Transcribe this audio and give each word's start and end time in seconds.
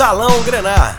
Salão 0.00 0.42
Grenar. 0.44 0.98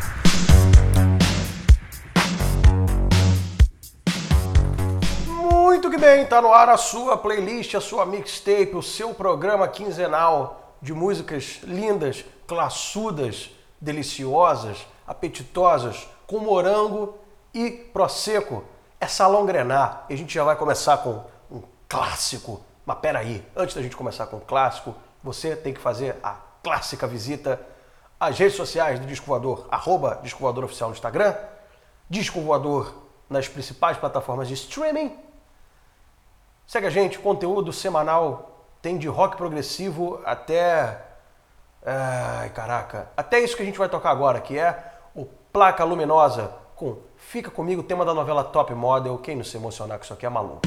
Muito 5.26 5.90
que 5.90 5.98
bem, 5.98 6.24
tá 6.28 6.40
no 6.40 6.54
ar 6.54 6.70
a 6.70 6.78
sua 6.78 7.18
playlist, 7.18 7.74
a 7.74 7.82
sua 7.82 8.06
mixtape, 8.06 8.76
o 8.76 8.84
seu 8.84 9.12
programa 9.16 9.68
quinzenal 9.68 10.76
de 10.80 10.94
músicas 10.94 11.62
lindas, 11.64 12.24
classudas, 12.46 13.50
deliciosas, 13.82 14.86
apetitosas, 15.08 16.08
com 16.28 16.38
morango 16.38 17.18
e 17.56 17.72
prosecco. 17.72 18.64
É 19.00 19.08
Salão 19.08 19.48
Grenar 19.48 20.06
e 20.12 20.14
a 20.14 20.16
gente 20.16 20.32
já 20.32 20.44
vai 20.44 20.56
começar 20.56 20.98
com 20.98 21.24
um 21.50 21.64
clássico. 21.90 22.62
Mas 22.86 23.00
peraí, 23.00 23.44
antes 23.56 23.74
da 23.74 23.82
gente 23.82 23.98
começar 23.98 24.28
com 24.28 24.38
o 24.38 24.42
clássico, 24.42 24.94
você 25.24 25.56
tem 25.56 25.74
que 25.74 25.82
fazer 25.82 26.18
a 26.22 26.36
clássica 26.62 27.08
visita 27.08 27.60
às 28.22 28.38
redes 28.38 28.56
sociais 28.56 29.00
do 29.00 29.08
Disco 29.08 29.26
Voador, 29.26 29.68
arroba 29.72 30.20
Disco 30.22 30.40
Voador 30.42 30.66
Oficial 30.66 30.90
no 30.90 30.96
Instagram, 30.96 31.36
Disco 32.08 32.40
Voador 32.40 32.94
nas 33.28 33.48
principais 33.48 33.98
plataformas 33.98 34.48
de 34.48 34.54
streaming. 34.54 35.18
Segue 36.68 36.86
a 36.86 36.90
gente, 36.92 37.18
conteúdo 37.18 37.74
semanal 37.74 38.68
tem 38.80 38.96
de 39.00 39.08
rock 39.08 39.36
progressivo 39.38 40.22
até. 40.24 41.02
Ai, 41.84 42.50
caraca. 42.50 43.10
Até 43.18 43.40
isso 43.40 43.56
que 43.56 43.64
a 43.64 43.66
gente 43.66 43.80
vai 43.80 43.90
tocar 43.90 44.12
agora, 44.12 44.40
que 44.40 44.58
é 44.58 44.92
o 45.16 45.26
Placa 45.26 45.84
Luminosa 45.84 46.54
com 46.76 46.98
Fica 47.18 47.50
Comigo, 47.50 47.82
tema 47.82 48.06
da 48.06 48.14
novela 48.14 48.44
Top 48.44 48.72
Model. 48.76 49.18
Quem 49.18 49.36
não 49.36 49.44
se 49.44 49.58
emocionar 49.58 49.98
com 49.98 50.04
isso 50.04 50.14
aqui 50.14 50.28
é 50.28 50.30
maluco. 50.30 50.62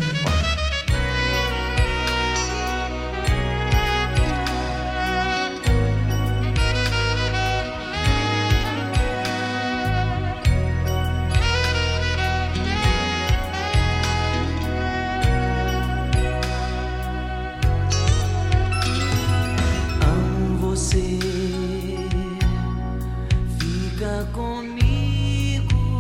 Fica 23.95 24.29
comigo. 24.33 25.99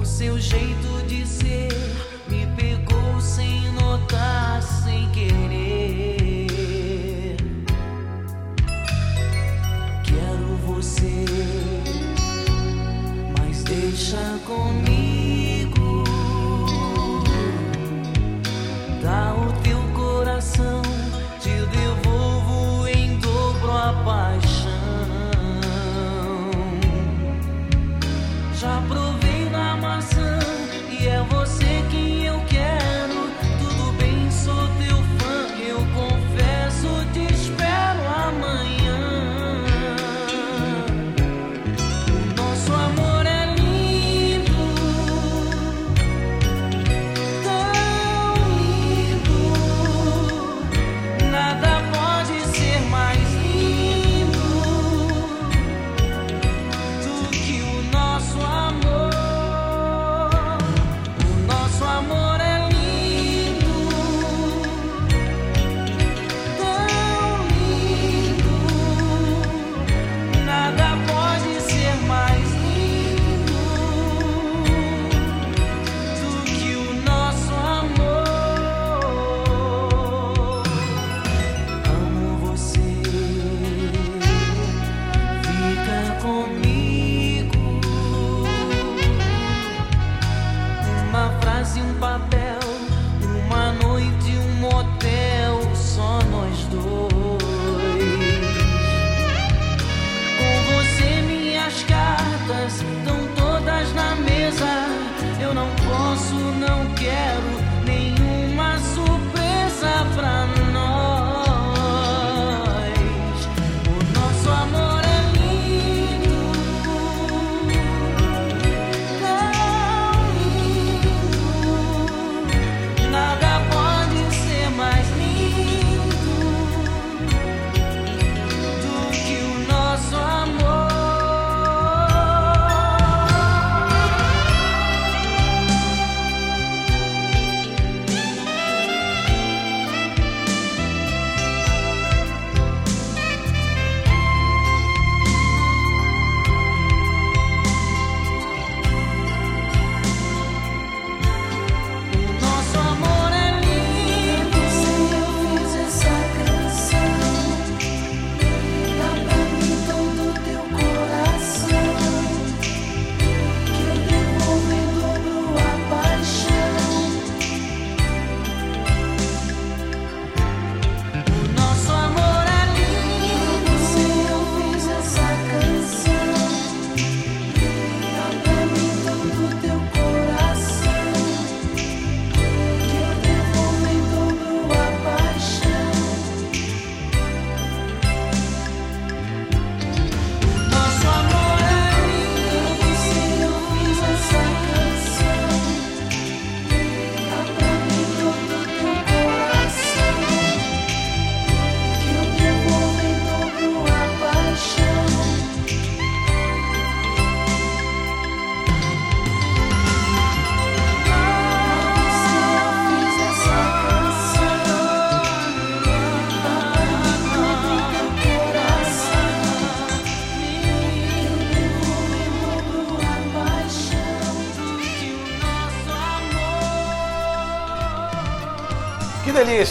O 0.00 0.04
seu 0.04 0.38
jeito 0.38 1.06
de 1.08 1.26
que 1.26 1.75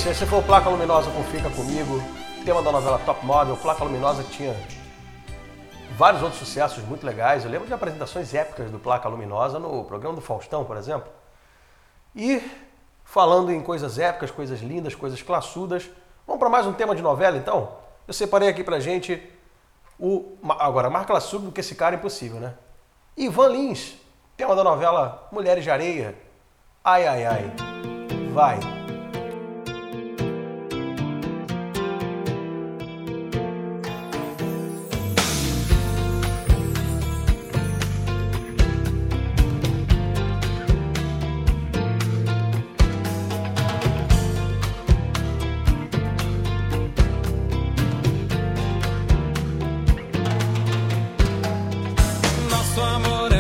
Esse 0.03 0.25
foi 0.25 0.39
o 0.39 0.43
Placa 0.43 0.69
Luminosa 0.69 1.09
com 1.09 1.23
Fica 1.23 1.49
Comigo, 1.49 1.99
tema 2.43 2.61
da 2.61 2.71
novela 2.71 2.99
Top 2.99 3.25
Model. 3.25 3.55
Placa 3.57 3.83
Luminosa 3.83 4.23
tinha 4.23 4.55
vários 5.97 6.21
outros 6.21 6.39
sucessos 6.39 6.83
muito 6.83 7.05
legais. 7.05 7.43
Eu 7.43 7.49
lembro 7.49 7.65
de 7.65 7.73
apresentações 7.73 8.33
épicas 8.33 8.69
do 8.69 8.77
Placa 8.77 9.07
Luminosa 9.07 9.57
no 9.57 9.83
programa 9.85 10.15
do 10.15 10.21
Faustão, 10.21 10.63
por 10.63 10.77
exemplo. 10.77 11.07
E 12.15 12.39
falando 13.03 13.51
em 13.51 13.61
coisas 13.61 13.97
épicas, 13.97 14.29
coisas 14.29 14.61
lindas, 14.61 14.93
coisas 14.93 15.21
classudas, 15.23 15.89
vamos 16.27 16.39
para 16.39 16.49
mais 16.49 16.67
um 16.67 16.73
tema 16.73 16.95
de 16.95 17.01
novela 17.01 17.37
então? 17.37 17.77
Eu 18.07 18.13
separei 18.13 18.49
aqui 18.49 18.63
para 18.63 18.79
gente 18.79 19.21
o. 19.99 20.37
Agora, 20.59 20.89
mais 20.89 21.07
classudo 21.07 21.45
do 21.45 21.51
que 21.51 21.61
esse 21.61 21.73
cara 21.73 21.95
é 21.95 21.97
impossível, 21.97 22.39
né? 22.39 22.53
Ivan 23.17 23.47
Lins, 23.47 23.95
tema 24.37 24.55
da 24.55 24.63
novela 24.63 25.27
Mulheres 25.31 25.63
de 25.63 25.71
Areia. 25.71 26.15
Ai, 26.83 27.07
ai, 27.07 27.25
ai. 27.25 27.51
Vai. 28.31 28.84
nosso 52.75 52.81
amor 52.83 53.34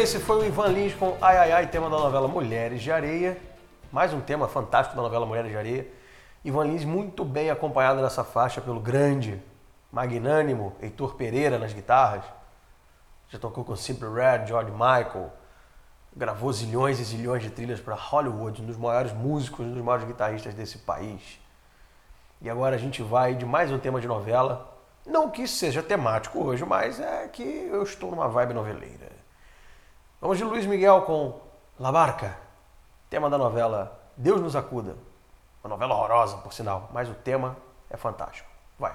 esse 0.00 0.18
foi 0.18 0.38
o 0.38 0.46
Ivan 0.46 0.68
Lins 0.68 0.94
com 0.94 1.18
Ai 1.20 1.36
Ai 1.36 1.52
Ai, 1.52 1.66
tema 1.66 1.90
da 1.90 1.98
novela 1.98 2.26
Mulheres 2.26 2.80
de 2.80 2.90
Areia. 2.90 3.36
Mais 3.92 4.14
um 4.14 4.20
tema 4.22 4.48
fantástico 4.48 4.96
da 4.96 5.02
novela 5.02 5.26
Mulheres 5.26 5.50
de 5.50 5.58
Areia. 5.58 5.86
Ivan 6.42 6.64
Lins 6.64 6.86
muito 6.86 7.22
bem 7.22 7.50
acompanhado 7.50 8.00
nessa 8.00 8.24
faixa 8.24 8.62
pelo 8.62 8.80
grande, 8.80 9.38
magnânimo 9.92 10.74
Heitor 10.80 11.16
Pereira 11.16 11.58
nas 11.58 11.74
guitarras. 11.74 12.24
Já 13.28 13.38
tocou 13.38 13.62
com 13.62 13.76
Simple 13.76 14.08
Red, 14.08 14.46
George 14.46 14.70
Michael. 14.70 15.30
Gravou 16.16 16.50
zilhões 16.50 16.98
e 16.98 17.04
zilhões 17.04 17.42
de 17.42 17.50
trilhas 17.50 17.78
para 17.78 17.94
Hollywood, 17.94 18.62
um 18.62 18.64
dos 18.64 18.78
maiores 18.78 19.12
músicos, 19.12 19.66
um 19.66 19.74
dos 19.74 19.84
maiores 19.84 20.06
guitarristas 20.06 20.54
desse 20.54 20.78
país. 20.78 21.38
E 22.40 22.48
agora 22.48 22.74
a 22.74 22.78
gente 22.78 23.02
vai 23.02 23.34
de 23.34 23.44
mais 23.44 23.70
um 23.70 23.78
tema 23.78 24.00
de 24.00 24.08
novela. 24.08 24.78
Não 25.04 25.28
que 25.28 25.42
isso 25.42 25.56
seja 25.56 25.82
temático 25.82 26.42
hoje, 26.42 26.64
mas 26.64 26.98
é 26.98 27.28
que 27.28 27.42
eu 27.42 27.82
estou 27.82 28.10
numa 28.10 28.28
vibe 28.28 28.54
noveleira. 28.54 29.19
Vamos 30.20 30.36
de 30.36 30.44
Luiz 30.44 30.66
Miguel 30.66 31.00
com 31.06 31.40
La 31.78 31.90
Barca, 31.90 32.36
tema 33.08 33.30
da 33.30 33.38
novela 33.38 33.98
Deus 34.14 34.38
nos 34.38 34.54
acuda. 34.54 34.94
Uma 35.64 35.70
novela 35.70 35.94
horrorosa, 35.94 36.36
por 36.36 36.52
sinal, 36.52 36.90
mas 36.92 37.08
o 37.08 37.14
tema 37.14 37.56
é 37.88 37.96
fantástico. 37.96 38.46
Vai. 38.78 38.94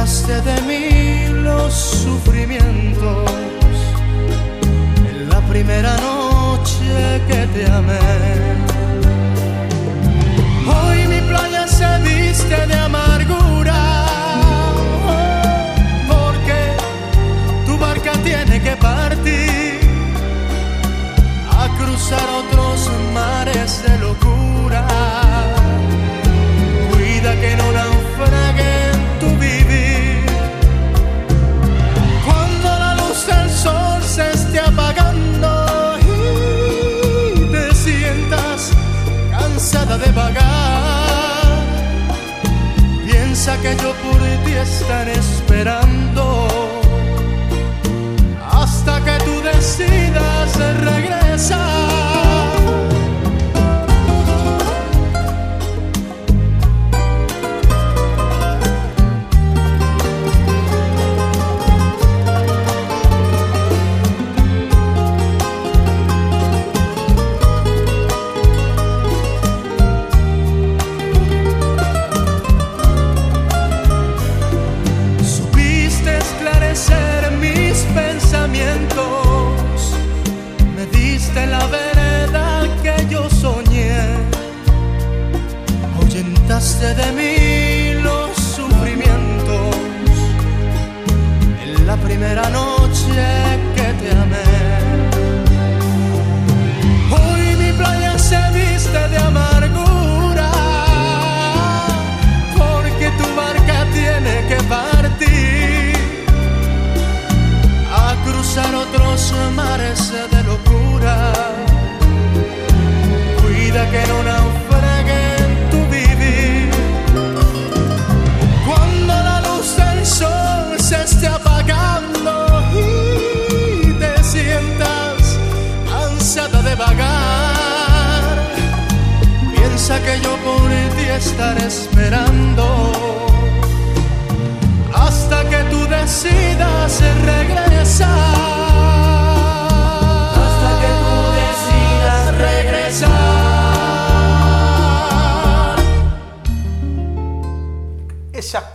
ahuyentaste 0.00 0.40
de 0.40 0.60
mí 0.62 1.42
los 1.42 1.72
sufrimientos 1.72 3.30
en 4.96 5.28
la 5.28 5.40
primera 5.42 5.94
noche 5.96 7.20
que 7.28 7.46
te 7.54 7.66
amé. 7.66 7.98
Hoy 10.66 11.06
mi 11.06 11.20
playa 11.28 11.66
se 11.68 11.98
viste 12.02 12.66
de 12.66 12.74
amargura, 12.74 13.39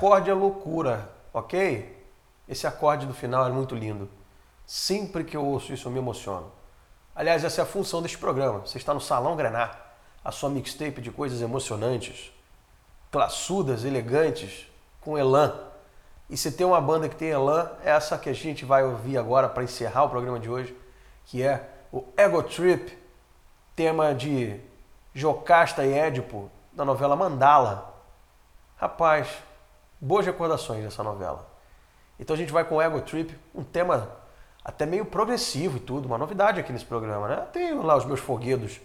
acorde 0.05 0.29
é 0.29 0.33
loucura, 0.33 1.09
ok? 1.33 2.05
Esse 2.47 2.67
acorde 2.67 3.07
do 3.07 3.13
final 3.13 3.47
é 3.47 3.49
muito 3.49 3.73
lindo. 3.73 4.07
Sempre 4.63 5.23
que 5.23 5.35
eu 5.35 5.43
ouço 5.43 5.73
isso 5.73 5.87
eu 5.87 5.91
me 5.91 5.97
emociono. 5.97 6.51
Aliás, 7.15 7.43
essa 7.43 7.61
é 7.61 7.63
a 7.63 7.67
função 7.67 8.03
deste 8.03 8.19
programa. 8.19 8.59
Você 8.59 8.77
está 8.77 8.93
no 8.93 9.01
Salão 9.01 9.35
Grenar, 9.35 9.95
a 10.23 10.31
sua 10.31 10.51
mixtape 10.51 11.01
de 11.01 11.09
coisas 11.09 11.41
emocionantes, 11.41 12.31
classudas, 13.11 13.83
elegantes, 13.83 14.67
com 15.01 15.17
elan. 15.17 15.59
E 16.29 16.37
se 16.37 16.51
tem 16.51 16.67
uma 16.67 16.81
banda 16.81 17.09
que 17.09 17.15
tem 17.15 17.29
elan, 17.29 17.71
é 17.83 17.89
essa 17.89 18.15
que 18.15 18.29
a 18.29 18.33
gente 18.33 18.63
vai 18.63 18.83
ouvir 18.83 19.17
agora 19.17 19.49
para 19.49 19.63
encerrar 19.63 20.03
o 20.03 20.09
programa 20.09 20.39
de 20.39 20.49
hoje, 20.49 20.77
que 21.25 21.41
é 21.41 21.67
o 21.91 22.03
Ego 22.15 22.43
Trip, 22.43 22.95
tema 23.75 24.13
de 24.13 24.59
Jocasta 25.15 25.83
e 25.83 25.93
Édipo, 25.93 26.51
da 26.71 26.85
novela 26.85 27.15
Mandala. 27.15 27.91
Rapaz, 28.77 29.44
boas 30.05 30.25
recordações 30.25 30.83
dessa 30.83 31.01
novela. 31.01 31.49
Então 32.19 32.35
a 32.35 32.37
gente 32.37 32.51
vai 32.51 32.63
com 32.63 32.75
o 32.75 32.81
Ego 32.81 33.01
Trip, 33.01 33.37
um 33.53 33.63
tema 33.63 34.09
até 34.63 34.85
meio 34.85 35.05
progressivo 35.05 35.77
e 35.77 35.79
tudo, 35.79 36.05
uma 36.05 36.17
novidade 36.17 36.59
aqui 36.59 36.71
nesse 36.71 36.85
programa, 36.85 37.27
né? 37.27 37.37
Tem 37.51 37.73
lá 37.73 37.97
os 37.97 38.05
meus 38.05 38.19
foguedos 38.19 38.79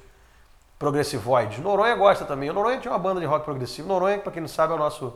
progressivoides. 0.78 1.58
Noronha 1.58 1.94
gosta 1.94 2.24
também. 2.24 2.48
O 2.48 2.54
Noronha 2.54 2.80
tinha 2.80 2.90
uma 2.90 2.98
banda 2.98 3.20
de 3.20 3.26
rock 3.26 3.44
progressivo. 3.44 3.86
Noronha, 3.86 4.18
para 4.18 4.32
quem 4.32 4.40
não 4.40 4.48
sabe, 4.48 4.72
é 4.72 4.76
o 4.76 4.78
nosso, 4.78 5.12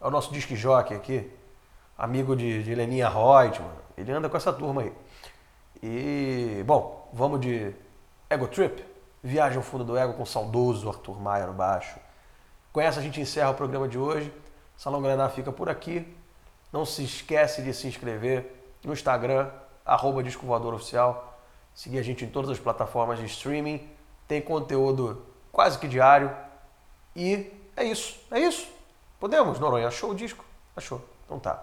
é 0.00 0.06
o 0.06 0.10
nosso 0.10 0.30
disc 0.30 0.54
jockey 0.54 0.94
aqui, 0.94 1.32
amigo 1.96 2.36
de, 2.36 2.62
de 2.62 2.74
Leninha 2.74 3.08
Reutemann. 3.08 3.70
Ele 3.96 4.12
anda 4.12 4.28
com 4.28 4.36
essa 4.36 4.52
turma 4.52 4.82
aí. 4.82 4.92
E, 5.82 6.62
bom, 6.66 7.08
vamos 7.14 7.40
de 7.40 7.74
Ego 8.28 8.46
Trip. 8.46 8.84
Viagem 9.22 9.56
ao 9.56 9.62
fundo 9.62 9.84
do 9.84 9.96
ego 9.96 10.14
com 10.14 10.22
o 10.22 10.26
saudoso 10.26 10.88
Arthur 10.88 11.18
Maia 11.18 11.46
no 11.46 11.54
baixo. 11.54 11.98
Com 12.72 12.80
essa 12.80 13.00
a 13.00 13.02
gente 13.02 13.20
encerra 13.20 13.50
o 13.50 13.54
programa 13.54 13.88
de 13.88 13.98
hoje. 13.98 14.32
Salão 14.80 15.02
Graná 15.02 15.28
fica 15.28 15.52
por 15.52 15.68
aqui. 15.68 16.10
Não 16.72 16.86
se 16.86 17.04
esquece 17.04 17.60
de 17.60 17.74
se 17.74 17.86
inscrever 17.86 18.50
no 18.82 18.94
Instagram, 18.94 19.50
arroba 19.84 20.22
Oficial. 20.74 21.38
Seguir 21.74 21.98
a 21.98 22.02
gente 22.02 22.24
em 22.24 22.30
todas 22.30 22.50
as 22.50 22.58
plataformas 22.58 23.18
de 23.18 23.26
streaming. 23.26 23.86
Tem 24.26 24.40
conteúdo 24.40 25.22
quase 25.52 25.78
que 25.78 25.86
diário. 25.86 26.34
E 27.14 27.52
é 27.76 27.84
isso. 27.84 28.18
É 28.30 28.38
isso. 28.38 28.72
Podemos, 29.18 29.58
Noronha? 29.58 29.86
Achou 29.86 30.12
o 30.12 30.14
disco? 30.14 30.42
Achou. 30.74 31.04
Então 31.26 31.38
tá. 31.38 31.62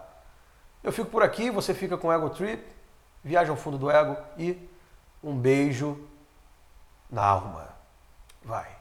Eu 0.80 0.92
fico 0.92 1.10
por 1.10 1.24
aqui, 1.24 1.50
você 1.50 1.74
fica 1.74 1.98
com 1.98 2.06
o 2.06 2.12
Ego 2.12 2.30
Trip. 2.30 2.64
Viaja 3.24 3.50
ao 3.50 3.56
fundo 3.56 3.76
do 3.76 3.90
ego 3.90 4.16
e 4.36 4.56
um 5.24 5.36
beijo 5.36 6.08
na 7.10 7.24
alma. 7.24 7.68
Vai. 8.44 8.77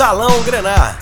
Salão 0.00 0.42
Grenar 0.44 0.99